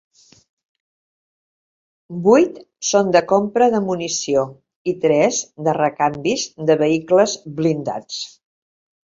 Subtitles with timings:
[2.27, 2.57] Vuit
[2.91, 4.47] són de compra de munició
[4.93, 8.25] i tres de recanvis de vehicles blindats.